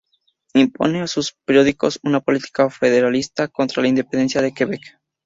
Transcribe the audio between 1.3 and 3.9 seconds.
periódicos una política federalista, contra la